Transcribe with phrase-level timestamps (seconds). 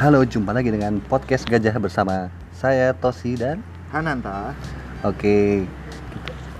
[0.00, 3.60] Halo, jumpa lagi dengan podcast Gajah bersama saya Tosi dan
[3.92, 4.56] Hananta.
[5.04, 5.68] Oke,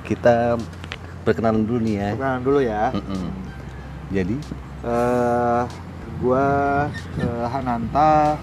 [0.05, 0.61] kita,
[1.25, 2.09] perkenalan dulu nih ya.
[2.13, 2.83] Perkenalan dulu ya.
[2.93, 3.25] Mm-mm.
[4.13, 4.37] Jadi,
[4.81, 5.63] Eh,
[6.21, 6.45] gua
[7.17, 8.37] eh, Hananta.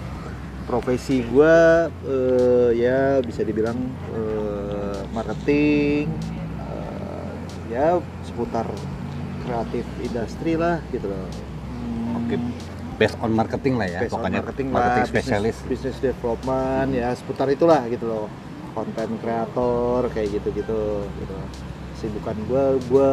[0.66, 3.78] Profesi gua eh, ya bisa dibilang
[4.10, 6.10] eh, marketing.
[6.58, 7.30] eh,
[7.70, 8.66] ya seputar
[9.46, 11.26] kreatif industri lah gitu loh.
[11.70, 12.34] Hmm, Oke,
[12.98, 15.56] based on marketing lah ya, based on pokoknya marketing, marketing lah, spesialis.
[15.62, 18.26] business, business development ya seputar itulah gitu loh.
[18.74, 21.36] Konten kreator kayak gitu-gitu gitu.
[21.98, 23.12] Sibukan gue gue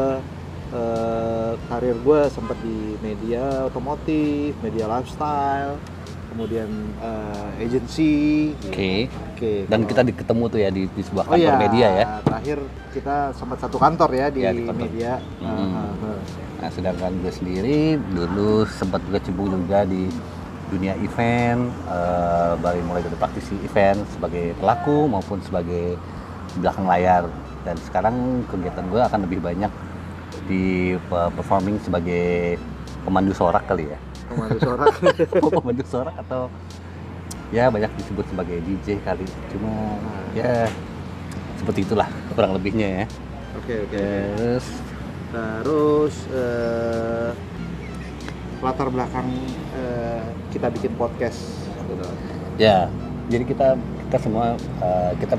[0.73, 5.77] eh, karir gue sempat di media otomotif media lifestyle
[6.35, 6.67] kemudian
[6.99, 8.11] eh, agency
[8.67, 9.07] Oke.
[9.07, 12.05] oke Dan kalau- kita ketemu tuh ya di, di sebuah Oh kantor iya, media ya.
[12.21, 12.57] terakhir
[12.91, 14.83] kita sempat satu kantor ya di Ya, di kantor.
[14.83, 15.11] media.
[15.39, 15.47] Hmm.
[15.47, 16.19] Ah, ah.
[16.55, 20.11] Nah, sedangkan gue sendiri dulu sempat berkecimpung juga di
[20.67, 25.95] dunia event, eh, dari mulai dari praktisi event sebagai pelaku maupun sebagai
[26.57, 27.31] belakang layar.
[27.63, 29.71] Dan sekarang kegiatan gue akan lebih banyak
[30.45, 30.63] di
[30.99, 32.59] pe- performing sebagai
[33.01, 33.99] pemandu sorak kali ya.
[34.35, 34.93] Pemandu sorak.
[35.43, 36.51] Oh, pemandu sorak atau
[37.55, 39.25] ya banyak disebut sebagai DJ kali.
[39.49, 39.95] Cuma
[40.35, 40.67] ya
[41.55, 43.05] seperti itulah kurang lebihnya ya.
[43.55, 44.03] Oke oke.
[44.35, 44.65] Terus
[45.35, 47.31] Terus eh,
[48.63, 49.27] latar belakang
[49.75, 50.23] eh,
[50.55, 51.39] kita bikin podcast.
[51.85, 52.07] Gitu.
[52.55, 52.87] Ya,
[53.27, 53.67] jadi kita
[54.07, 55.35] kita semua uh, kita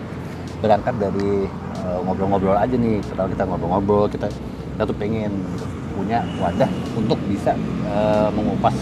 [0.61, 1.49] berangkat dari
[1.81, 3.01] uh, ngobrol-ngobrol aja nih.
[3.03, 4.29] Pertama kita ngobrol-ngobrol, kita
[4.77, 5.33] kita tuh pengen
[5.97, 7.57] punya wadah untuk bisa
[7.89, 8.77] uh, mengupas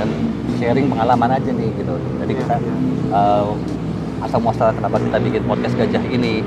[0.00, 0.08] dan
[0.56, 1.94] sharing pengalaman aja nih gitu.
[2.24, 2.56] Jadi Iya, kita
[3.12, 3.52] uh,
[4.24, 6.40] asal muasal kenapa kita bikin podcast gajah ini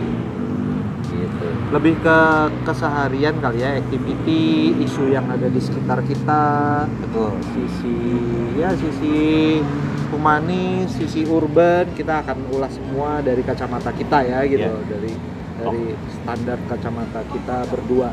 [1.13, 1.47] gitu.
[1.69, 2.19] Lebih ke
[2.66, 6.44] keseharian kali ya, activity, isu yang ada di sekitar kita,
[6.89, 7.38] Betul.
[7.53, 7.97] sisi
[8.57, 9.16] ya sisi
[10.13, 14.90] humanis, sisi urban kita akan ulas semua dari kacamata kita ya gitu, Iya.
[14.90, 15.12] dari
[15.53, 15.85] dari
[16.22, 18.09] standar kacamata kita berdua.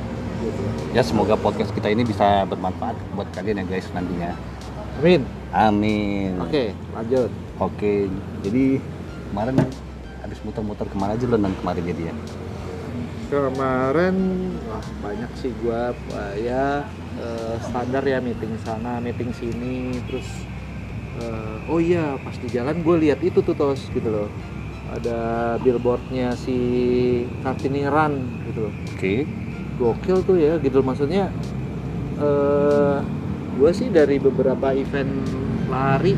[0.91, 4.34] Ya semoga podcast kita ini bisa bermanfaat buat kalian ya guys nantinya.
[4.99, 5.23] Amin.
[5.51, 6.39] Amin.
[6.43, 7.31] Oke, lanjut.
[7.61, 8.09] Oke,
[8.43, 8.81] jadi
[9.31, 9.56] kemarin
[10.23, 12.15] habis muter-muter ke mana aja lo dan kemarin jadi ya?
[13.31, 14.17] Kemarin
[14.67, 15.95] wah banyak sih gua
[16.34, 16.83] ya
[17.21, 20.27] eh, standar ya meeting sana, meeting sini, terus
[21.22, 24.28] eh, oh iya pas di jalan gue lihat itu tuh tos gitu loh.
[24.91, 26.59] Ada billboardnya si
[27.47, 28.75] Kartini Run gitu loh.
[28.91, 29.22] Oke.
[29.80, 31.32] Gokil tuh ya gitu maksudnya
[32.20, 32.98] eh
[33.56, 35.08] gue sih dari beberapa event
[35.72, 36.12] lari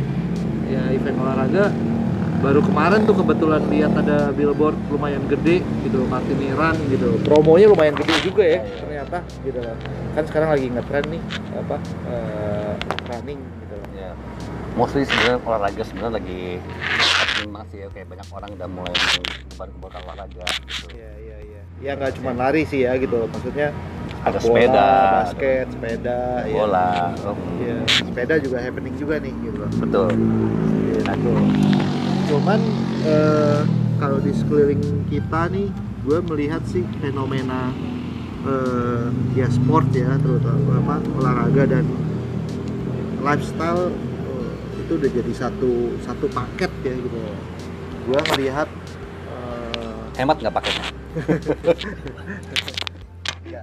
[0.67, 1.71] ya event olahraga
[2.43, 7.95] baru kemarin tuh kebetulan lihat ada billboard lumayan gede gitu Kartini Run gitu promonya lumayan
[7.95, 9.77] gede juga ya ternyata gitu loh
[10.19, 11.23] kan sekarang lagi ngetren nih
[11.55, 11.77] apa
[12.11, 12.73] eh,
[13.15, 14.11] running gitu loh Ya.
[14.75, 16.43] Mostly sebenarnya olahraga sebenarnya lagi
[17.53, 18.95] masih ya kayak banyak orang udah mulai
[19.53, 20.87] kembali ke olahraga gitu.
[20.97, 21.11] iya
[21.83, 23.75] ya nggak cuma lari sih ya gitu loh maksudnya
[24.23, 26.55] Ada bola, sepeda, basket sepeda ya.
[26.55, 26.91] bola,
[27.27, 30.09] oh, Iya, sepeda juga happening juga nih gitu loh betul.
[30.95, 31.33] gitu.
[32.31, 32.61] Cuman
[33.03, 33.61] eh,
[33.99, 34.79] kalau di sekeliling
[35.11, 35.67] kita nih,
[36.07, 37.75] gue melihat sih fenomena
[38.47, 41.85] eh, ya sport ya, terutama apa olahraga dan
[43.27, 43.91] lifestyle
[44.31, 44.51] eh,
[44.87, 47.19] itu udah jadi satu satu paket ya gitu.
[48.07, 48.71] Gue melihat
[49.35, 50.92] eh, Hemat nggak pakainya?
[53.47, 53.63] Ya.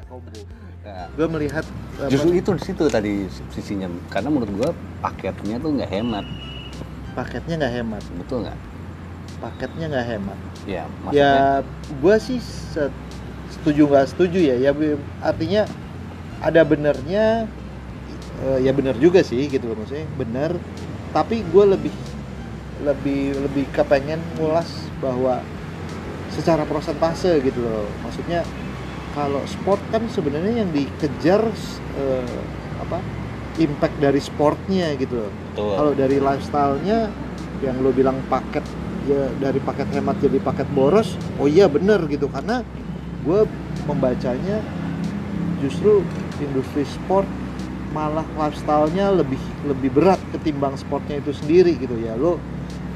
[0.86, 1.66] Nah, Gue melihat
[2.00, 3.14] apa, justru itu di situ tadi
[3.52, 3.88] sisinya.
[4.08, 4.72] Karena menurut gua
[5.04, 6.26] paketnya tuh nggak hemat,
[7.14, 8.58] paketnya nggak hemat, betul nggak?
[9.40, 10.40] paketnya nggak hemat.
[10.68, 11.20] Ya, maksudnya?
[11.20, 11.34] ya
[12.00, 12.94] gue sih se-
[13.56, 14.56] setuju nggak setuju ya.
[14.60, 14.72] Ya
[15.24, 15.64] artinya
[16.44, 17.48] ada benernya
[18.44, 20.08] eh, ya bener juga sih gitu loh maksudnya.
[20.20, 20.52] Bener
[21.10, 21.94] tapi gue lebih
[22.84, 24.68] lebih lebih kepengen ngulas
[25.04, 25.44] bahwa
[26.40, 27.86] secara prosentase gitu loh.
[28.08, 28.48] Maksudnya
[29.12, 31.44] kalau sport kan sebenarnya yang dikejar
[32.00, 32.40] eh,
[32.80, 33.04] apa
[33.60, 35.32] impact dari sportnya gitu loh.
[35.52, 35.76] Betul.
[35.76, 37.12] kalau dari lifestyle-nya
[37.60, 38.64] yang lo bilang paket
[39.04, 42.32] ya dari paket hemat jadi paket boros oh iya bener gitu.
[42.32, 42.64] Karena
[43.28, 43.44] gue
[43.84, 44.64] membacanya
[45.60, 46.00] justru
[46.40, 47.28] industri sport
[47.92, 52.16] malah lifestyle-nya lebih lebih berat ketimbang sportnya itu sendiri gitu ya.
[52.16, 52.40] Lo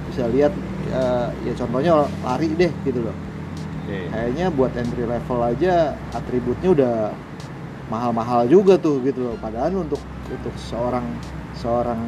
[0.07, 0.53] bisa lihat
[0.87, 3.32] ya, ya contohnya lari deh gitu loh
[3.83, 4.07] Oke.
[4.07, 6.95] kayaknya buat entry level aja atributnya udah
[7.91, 9.35] mahal-mahal juga tuh gitu loh.
[9.35, 9.99] Padahal untuk
[10.31, 11.03] untuk seorang
[11.59, 11.99] seorang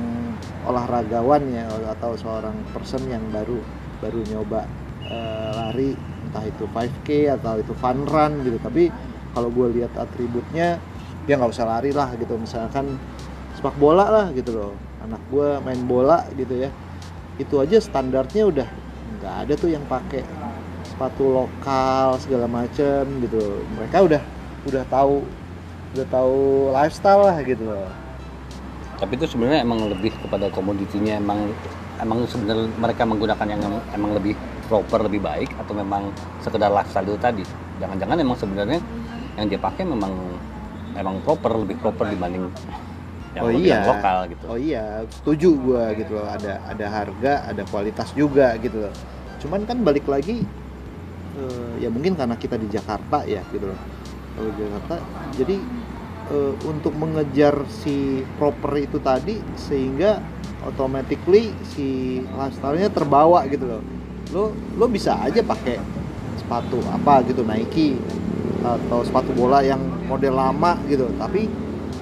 [0.63, 1.67] olahragawan ya
[1.99, 3.59] atau seorang person yang baru
[3.99, 4.63] baru nyoba
[5.11, 5.91] eh, lari
[6.25, 8.57] entah itu 5K atau itu fun run gitu.
[8.63, 8.87] Tapi
[9.35, 10.79] kalau gue lihat atributnya
[11.27, 12.39] dia nggak usah lari lah gitu.
[12.39, 12.95] Misalkan
[13.51, 14.73] sepak bola lah gitu loh.
[15.03, 16.71] Anak gue main bola gitu ya.
[17.35, 18.69] Itu aja standarnya udah
[19.19, 20.23] nggak ada tuh yang pakai
[20.95, 23.59] sepatu lokal segala macem gitu.
[23.75, 24.21] Mereka udah
[24.63, 25.27] udah tahu
[25.93, 27.67] udah tahu lifestyle lah gitu.
[27.67, 28.05] Loh
[28.95, 31.51] tapi itu sebenarnya emang lebih kepada komoditinya emang
[31.99, 34.33] emang sebenarnya mereka menggunakan yang em- emang lebih
[34.71, 36.09] proper lebih baik atau memang
[36.39, 37.43] sekedar lifestyle itu tadi.
[37.83, 38.79] Jangan-jangan emang sebenarnya
[39.35, 40.15] yang dia pakai memang
[40.95, 42.47] emang proper lebih proper dibanding
[43.35, 43.83] yang, oh iya.
[43.83, 44.43] yang lokal gitu.
[44.47, 46.27] Oh iya setuju gua gitu loh.
[46.31, 48.93] Ada ada harga ada kualitas juga gitu loh.
[49.43, 50.47] Cuman kan balik lagi
[51.35, 53.79] eh, ya mungkin karena kita di Jakarta ya gitu loh.
[54.35, 54.95] Kalau di Jakarta
[55.35, 55.57] jadi
[56.31, 60.19] eh, untuk mengejar si proper itu tadi sehingga
[60.65, 63.81] automatically si lifestyle-nya terbawa gitu loh.
[64.33, 64.43] Lo
[64.75, 65.77] lo bisa aja pakai
[66.35, 67.95] sepatu apa gitu Nike
[68.65, 69.79] atau sepatu bola yang
[70.09, 71.05] model lama gitu.
[71.15, 71.45] Tapi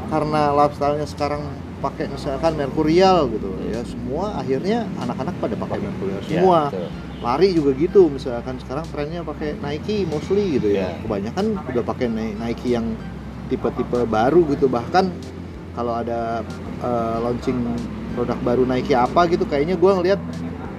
[0.07, 1.43] karena lifestyle-nya sekarang
[1.83, 6.59] pakai misalkan merkurial gitu ya semua akhirnya anak-anak pada pakai merkurial Ya, semua.
[6.71, 6.87] betul.
[7.23, 10.91] Lari juga gitu misalkan sekarang trennya pakai Nike mostly gitu ya.
[10.91, 10.99] Ya.
[11.07, 12.99] kebanyakan udah pakai Ni- Nike yang
[13.47, 14.67] tipe-tipe baru gitu.
[14.67, 15.07] Bahkan
[15.73, 16.43] kalau ada
[16.83, 17.57] eh, launching
[18.13, 20.19] produk baru Nike apa gitu kayaknya gua ngeliat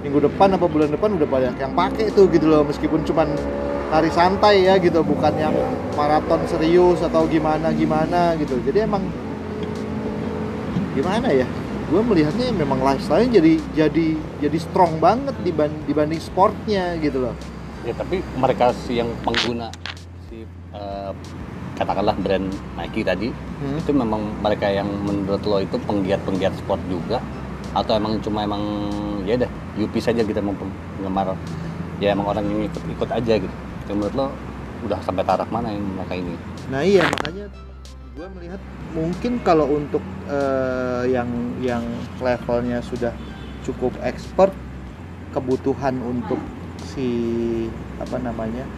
[0.05, 2.61] minggu depan apa bulan depan udah banyak yang pakai tuh gitu loh.
[2.69, 3.33] Meskipun cuman
[3.89, 5.57] lari santai ya gitu bukan yang
[5.97, 8.61] maraton serius atau gimana gimana gitu.
[8.61, 9.01] Jadi emang
[10.93, 11.49] gimana ya
[11.85, 14.07] gue melihatnya memang lifestyle jadi jadi
[14.41, 17.35] jadi strong banget diban- dibanding sportnya gitu loh.
[17.85, 19.69] Ya tapi mereka sih yang pengguna
[20.27, 21.11] si eh,
[21.75, 23.29] katakanlah brand Nike tadi
[23.61, 23.79] Hmm.
[23.79, 27.21] itu memang mereka yang menurut lo itu penggiat-penggiat sport juga?
[27.75, 28.63] Atau emang cuma emang
[29.25, 31.35] ya udah Yupi saja kita mau penggemar
[31.99, 33.55] ya emang orang yang ikut-ikut aja gitu?
[33.85, 34.27] Itu menurut lo
[34.85, 36.35] udah sampai taraf mana yang mereka ini?
[36.73, 37.45] Nah iya makanya
[38.15, 38.63] gue melihat
[38.95, 39.99] mungkin kalau untuk
[40.31, 41.27] eh, yang
[41.59, 41.83] yang
[42.23, 43.11] levelnya sudah
[43.67, 44.55] cukup expert
[45.35, 46.39] kebutuhan untuk
[46.95, 47.11] si
[47.99, 48.71] apa namanya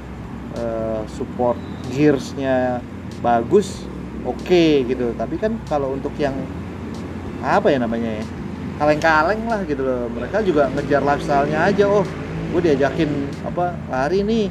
[0.57, 1.61] eh, support
[1.93, 2.81] gearsnya
[3.21, 3.85] bagus
[4.25, 5.13] oke gitu.
[5.13, 6.33] Tapi kan kalau untuk yang
[7.45, 8.25] apa ya namanya ya
[8.81, 10.09] kaleng-kaleng lah gitu loh.
[10.17, 11.85] Mereka juga ngejar lifestyle-nya aja.
[11.85, 12.09] Oh
[12.57, 14.49] gue diajakin apa lari nih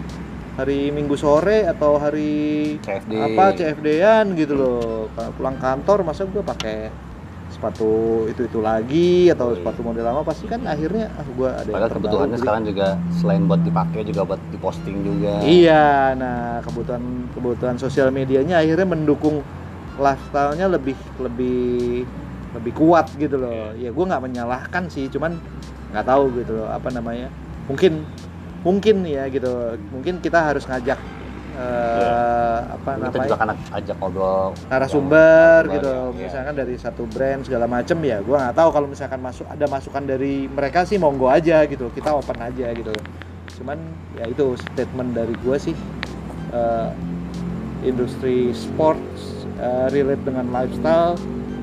[0.56, 5.12] hari minggu sore atau hari CFD apa CFD-an gitu loh.
[5.12, 6.90] Kalau pulang kantor masa gue pakai
[7.52, 9.64] sepatu itu itu lagi atau iya.
[9.64, 12.88] sepatu model lama pasti kan akhirnya ah gue ada yang padahal terbaru kebutuhannya sekarang juga
[13.16, 15.34] selain buat dipakai juga buat diposting juga.
[15.40, 15.86] Iya
[16.20, 19.40] nah kebutuhan kebutuhan sosial medianya akhirnya mendukung
[19.96, 22.04] lifestyle-nya lebih lebih
[22.60, 23.72] lebih kuat gitu loh.
[23.80, 25.40] Ya gue nggak menyalahkan sih cuman
[25.96, 27.32] nggak tahu gitu loh apa namanya.
[27.72, 28.04] Mungkin
[28.66, 29.78] mungkin ya gitu.
[29.94, 30.98] Mungkin kita harus ngajak
[31.56, 33.24] eh, apa kita namanya?
[33.30, 35.88] juga kan ajak ngobrol narasumber gitu.
[35.88, 36.26] iya.
[36.28, 40.04] misalkan dari satu brand segala macem ya gua nggak tahu kalau misalkan masuk ada masukan
[40.04, 41.88] dari mereka sih monggo aja gitu.
[41.94, 42.92] Kita open aja gitu.
[43.62, 43.78] Cuman
[44.20, 45.76] ya itu statement dari gua sih
[46.52, 46.90] eh,
[47.86, 51.16] industri sports eh, relate dengan lifestyle.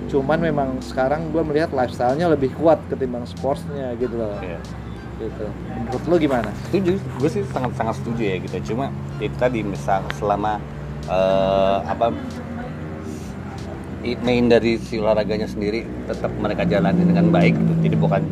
[0.08, 4.38] Cuman memang sekarang gua melihat lifestyle-nya lebih kuat ketimbang sportsnya gitu loh.
[4.40, 4.60] Iya.
[5.28, 5.46] Gitu
[5.92, 6.50] menurut lo gimana?
[6.68, 6.96] Setuju.
[7.20, 8.56] Gue sih sangat sangat setuju ya gitu.
[8.72, 8.88] Cuma
[9.20, 10.56] itu tadi misal selama
[11.04, 12.08] eh, apa
[14.02, 17.72] main dari si olahraganya sendiri tetap mereka jalani dengan baik gitu.
[17.84, 18.22] Jadi bukan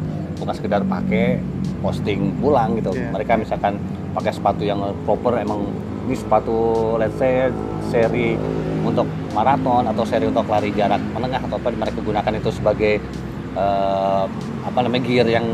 [0.40, 1.38] bukan sekedar pakai
[1.84, 2.96] posting pulang gitu.
[2.96, 3.12] Iya.
[3.12, 3.76] mereka misalkan
[4.16, 5.68] pakai sepatu yang proper emang
[6.08, 7.52] ini sepatu let's say
[7.92, 8.34] seri
[8.82, 12.98] untuk maraton atau seri untuk lari jarak menengah atau apa mereka gunakan itu sebagai
[13.54, 14.24] eh,
[14.64, 15.46] apa namanya gear yang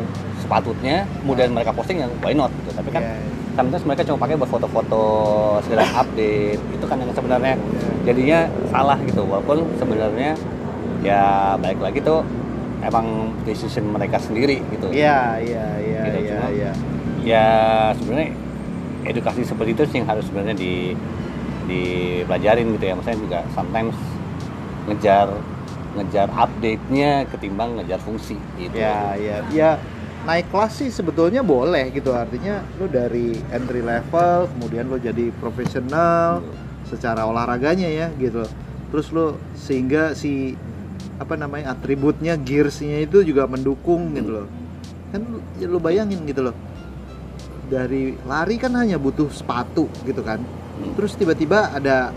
[0.46, 2.70] sepatutnya kemudian mereka posting yang why not gitu.
[2.78, 3.18] Tapi kan Ya,
[3.58, 5.02] sometimes mereka cuma pakai buat foto-foto
[5.66, 6.62] sekedar update.
[6.70, 7.54] Itu kan yang sebenarnya
[8.06, 8.38] jadinya
[8.70, 9.26] salah gitu.
[9.26, 10.38] Walaupun sebenarnya
[11.02, 12.22] ya balik lagi tuh
[12.80, 14.86] emang decision mereka sendiri gitu.
[14.94, 16.70] Iya iya iya Gitu, iya iya.
[17.26, 17.46] ya
[17.98, 18.30] sebenarnya
[19.02, 20.94] edukasi seperti itu sih yang harus sebenarnya di
[21.66, 22.94] dipelajarin gitu ya.
[22.94, 23.96] Maksudnya juga sometimes
[24.86, 25.26] ngejar
[25.96, 28.76] ngejar update-nya ketimbang ngejar fungsi gitu.
[28.76, 29.70] Ya, ya, ya
[30.26, 32.10] naik kelas sih sebetulnya boleh gitu.
[32.10, 36.42] Artinya lu dari entry level kemudian lu jadi profesional
[36.84, 38.42] secara olahraganya ya gitu.
[38.90, 40.58] Terus lu sehingga si
[41.16, 44.46] apa namanya atributnya gearsnya itu juga mendukung gitu loh.
[45.14, 45.22] Kan
[45.62, 46.56] ya lu bayangin gitu loh.
[47.70, 50.42] Dari lari kan hanya butuh sepatu gitu kan.
[50.98, 52.12] Terus tiba-tiba ada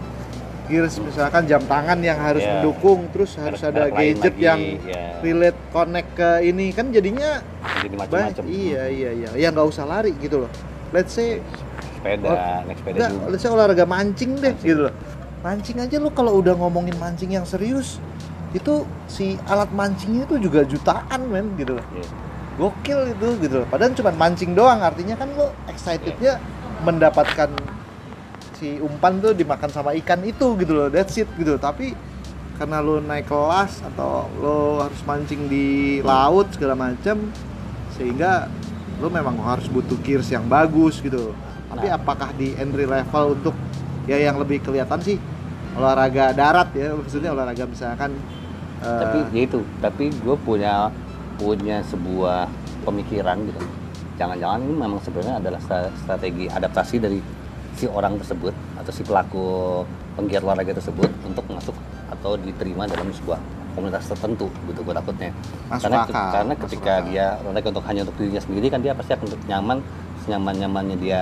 [0.69, 2.61] gears misalkan jam tangan yang harus Ya.
[2.61, 6.69] mendukung terus harus ada Merek gadget lagi, yang ya, relate connect ke ini.
[6.69, 7.41] Kan jadinya
[7.81, 9.29] jadi macam-macam iya iya iya.
[9.33, 10.51] Ya nggak usah lari gitu loh.
[10.89, 11.41] Let's say
[11.97, 12.31] sepeda
[12.63, 13.25] naik sepeda enggak juga.
[13.27, 14.69] let's say olahraga mancing deh Mancing.
[14.69, 14.93] gitu loh.
[15.39, 17.97] Mancing aja lo kalau udah ngomongin mancing yang serius
[18.49, 21.85] itu si alat mancingnya itu juga jutaan men gitu loh.
[21.91, 22.07] Iya.
[22.55, 23.67] gokil itu gitu loh.
[23.67, 26.37] Padahal cuma mancing doang artinya kan lo excitednya
[26.79, 27.47] mendapatkan
[28.59, 31.55] si umpan tuh dimakan sama ikan itu gitu loh that's it gitu.
[31.55, 31.95] Tapi
[32.59, 37.31] karena lo naik kelas atau lo harus mancing di laut segala macam
[37.95, 38.51] sehingga
[38.99, 41.31] lo memang harus butuh gears yang bagus gitu
[41.69, 41.95] tapi Nah.
[41.95, 43.55] apakah di entry level untuk
[44.09, 45.15] ya yang lebih kelihatan sih
[45.77, 48.17] olahraga darat ya maksudnya olahraga misalkan
[48.81, 50.89] eh, tapi ya itu tapi gue punya
[51.39, 52.51] punya sebuah
[52.83, 53.61] pemikiran gitu.
[54.19, 55.61] Jangan-jangan ini memang sebenarnya adalah
[55.95, 57.23] strategi adaptasi dari
[57.79, 59.47] si orang tersebut atau si pelaku
[60.19, 61.71] penggiat olahraga tersebut untuk masuk
[62.11, 63.39] atau diterima dalam sebuah
[63.71, 65.31] komunitas tertentu gitu gue takutnya.
[65.71, 67.07] Masuk karena akal, karena ketika akal.
[67.07, 69.77] dia olahraga untuk hanya untuk dirinya sendiri kan dia pasti akan nyaman
[70.27, 71.19] senyaman nyamannya dia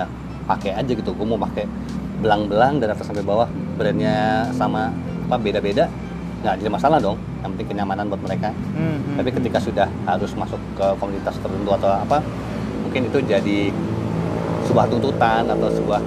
[0.49, 1.13] pakai aja gitu.
[1.13, 1.69] Gue mau pakai
[2.17, 3.45] belang-belang dari atas sampai bawah
[3.77, 4.89] brandnya sama
[5.29, 5.85] apa beda-beda
[6.41, 7.21] nggak jadi masalah dong.
[7.45, 8.49] Yang penting kenyamanan buat mereka.
[8.73, 12.17] Hmm, hmm, tapi ketika sudah harus masuk ke komunitas tertentu atau apa
[12.81, 13.59] mungkin itu jadi
[14.65, 16.01] sebuah tuntutan atau sebuah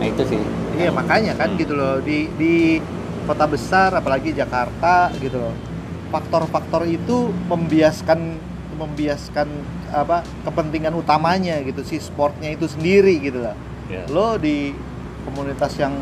[0.00, 0.40] nah itu sih
[0.80, 1.60] Iya makanya kan Hmm.
[1.60, 2.80] gitu loh di di
[3.28, 5.52] kota besar apalagi Jakarta gitu loh
[6.08, 8.40] faktor-faktor itu membiaskan
[8.74, 9.46] membiaskan
[9.92, 13.52] apa kepentingan utamanya gitu si sportnya itu sendiri gitu lah
[13.86, 14.08] ya.
[14.08, 14.72] lo di
[15.22, 15.92] komunitas yang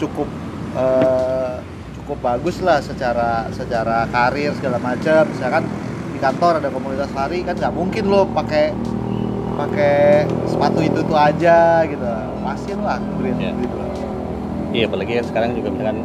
[0.00, 0.24] cukup
[0.72, 1.54] eh,
[2.00, 5.68] cukup bagus lah secara secara karir segala macam misalkan
[6.10, 8.72] di kantor ada komunitas lari kan nggak mungkin lo pakai
[9.58, 9.98] pakai
[10.46, 12.06] sepatu itu tuh aja gitu
[12.40, 13.50] pasti lo anggurin Iya.
[13.58, 13.90] gitu loh.
[14.70, 15.98] iya apalagi kan sekarang juga misalkan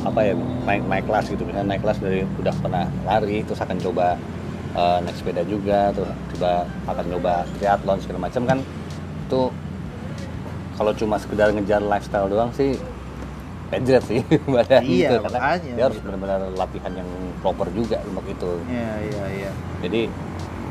[0.00, 0.32] apa ya
[0.64, 4.16] naik naik kelas gitu misalnya naik kelas dari udah pernah lari terus akan coba
[4.72, 6.50] eh, naik sepeda juga terus coba
[6.86, 8.58] akan coba triathlon segala macam kan
[9.24, 9.40] itu
[10.74, 12.74] kalau cuma sekedar ngejar lifestyle doang sih
[13.66, 17.08] pejret sih badan Iya, gitu karena dia harus benar-benar latihan yang
[17.40, 19.50] proper juga untuk itu Iya iya iya.
[19.80, 20.08] jadi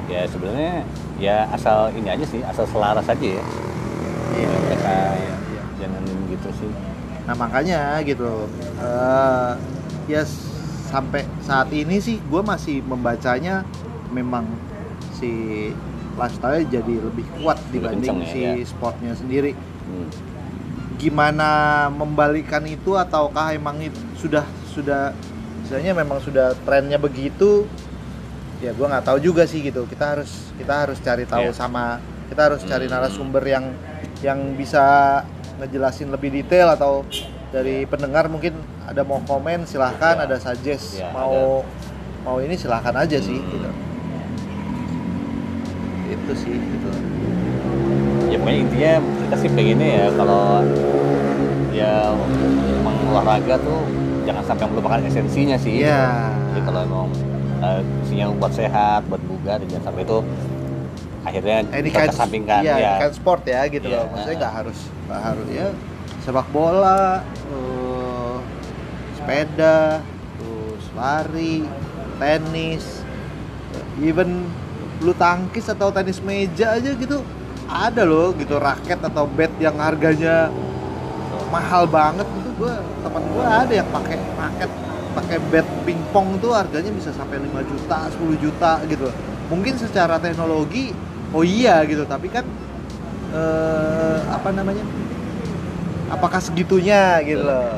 [0.06, 0.76] ya sebenarnya
[1.16, 3.44] ya asal ini aja sih asal selaras aja ya
[4.34, 5.62] Iya mereka iya, iya.
[5.78, 6.72] jangan gitu sih
[7.24, 8.50] Nah makanya gitu.
[8.78, 9.52] eh
[10.06, 10.22] ya
[10.92, 13.64] sampai saat ini sih gue masih membacanya
[14.12, 14.44] memang
[15.16, 15.72] si
[16.14, 18.54] lifestyle jadi lebih kuat Lebih dibanding kenceng ya, si ya.
[18.68, 19.56] sportnya sendiri.
[19.88, 20.10] Hmm.
[21.00, 21.50] Gimana
[21.90, 25.16] membalikan itu ataukah emang itu sudah sudah
[25.64, 27.66] misalnya memang sudah trennya begitu?
[28.64, 29.84] Ya gue nggak tahu juga sih gitu.
[29.84, 31.54] Kita harus kita harus cari tahu Iya.
[31.54, 32.96] sama kita harus cari Hmm.
[32.96, 33.66] narasumber yang
[34.24, 34.82] yang bisa
[35.60, 37.04] ngejelasin lebih detail atau
[37.52, 40.24] dari pendengar mungkin ada mau komen silahkan Ya.
[40.26, 41.62] ada suggest Ya, mau
[42.24, 43.52] mau ini silahkan aja sih Hmm.
[43.52, 43.70] gitu
[46.10, 46.90] itu sih gitu
[48.30, 50.46] ya pokoknya intinya kita sih pengennya ya kalau
[51.70, 51.94] ya
[52.74, 53.82] emang olahraga tuh
[54.24, 56.32] jangan sampai melupakan esensinya sih Iya.
[56.50, 57.08] jadi kalau emang
[57.64, 60.20] eh, isinya buat sehat buat bugar jangan sampai itu
[61.24, 63.96] akhirnya any kita kesampingkan iya, ya any kind sport ya gitu Iya.
[63.96, 65.68] loh maksudnya nggak harus nggak harus ya
[66.20, 68.36] sepak bola eh,
[69.16, 70.04] sepeda
[70.36, 71.64] terus lari
[72.20, 72.86] tenis
[74.00, 74.44] even
[75.00, 77.24] bulu tangkis atau tenis meja aja gitu
[77.64, 80.52] ada loh gitu raket atau bat yang harganya
[81.48, 84.70] mahal banget itu gua teman gua ada yang pakai raket
[85.14, 89.08] pakai bat pingpong tuh harganya bisa sampai 5 juta 10 juta gitu.
[89.48, 90.94] Mungkin secara teknologi
[91.32, 92.04] oh iya gitu.
[92.06, 92.46] Tapi kan
[93.34, 94.84] eh, apa namanya?
[96.10, 97.78] Apakah segitunya gitu loh.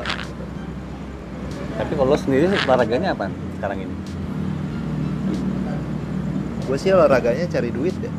[1.76, 3.28] Tapi kalau lo sendiri olahraganya apa
[3.60, 3.94] sekarang ini?
[6.66, 8.10] Gue sih olahraganya cari duit ya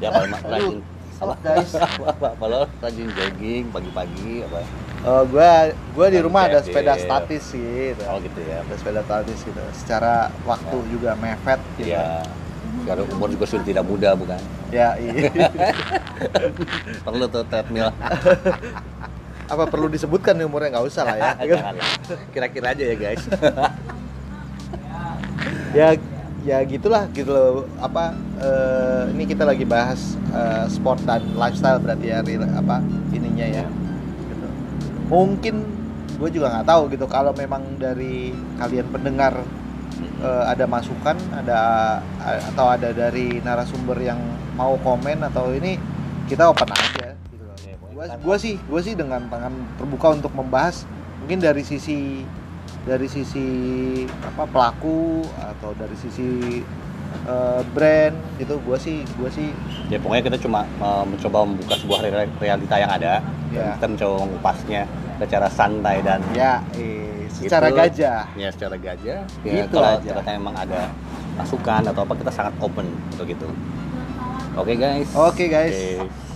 [0.00, 0.78] ya rajin
[1.20, 1.72] Aduh, guys.
[1.76, 2.44] apa apa?
[2.48, 4.60] Lo rajin jogging pagi-pagi apa
[5.00, 8.04] oh gue gue di rumah ada sepeda statis sih gitu.
[8.04, 8.60] oh gitu ya.
[8.64, 9.60] Ada sepeda statis gitu.
[9.72, 11.96] Secara waktu juga mepet gitu.
[11.96, 12.20] Ya
[12.80, 14.40] sekarang umur juga sudah tidak muda bukan?
[14.72, 15.30] Ya iya.
[17.06, 17.90] Perlu tuh treadmill.
[19.50, 20.78] Apa perlu disebutkan nih umurnya?
[20.78, 21.30] Nggak usah lah ya.
[22.30, 23.22] Kira-kira aja ya guys.
[25.74, 25.98] Ya
[26.44, 27.68] ya gitulah gitu loh.
[27.80, 32.80] Apa eh, ini kita lagi bahas eh, sport dan lifestyle berarti ya real- apa
[33.12, 33.64] ininya ya.
[34.30, 34.46] Gitu.
[35.10, 35.66] mungkin
[36.20, 37.04] gue juga nggak tahu gitu.
[37.08, 39.40] Kalau memang dari kalian pendengar
[40.20, 41.60] eh, ada masukan ada
[42.52, 44.20] atau ada dari narasumber yang
[44.56, 45.80] mau komen atau ini
[46.28, 47.56] kita open aja gitu loh.
[47.64, 50.84] Ya, gua, gua sih gua sih dengan tangan terbuka untuk membahas.
[51.20, 52.24] Mungkin dari sisi
[52.80, 53.46] dari sisi
[54.20, 56.60] apa pelaku atau dari sisi
[57.26, 59.48] eh, brand gitu gue sih gue sih
[59.88, 63.20] ya pokoknya kita cuma uh, mencoba membuka sebuah real- realita yang ada.
[63.50, 64.82] Dan kita mencoba mengupasnya
[65.18, 68.22] secara santai dan ya eh, secara Itu- gajah.
[68.38, 69.20] Ya secara gajah.
[69.42, 70.06] Ya Gitu kalau aja.
[70.06, 70.80] ternyata memang ada
[71.34, 73.48] masukan atau apa kita sangat open untuk itu.
[74.54, 75.08] Oke guys.
[75.12, 75.74] Oke guys.
[75.98, 76.29] Oke.